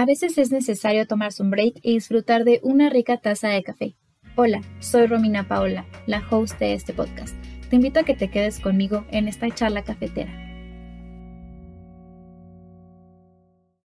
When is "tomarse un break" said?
1.06-1.74